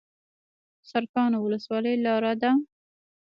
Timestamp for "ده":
2.41-2.51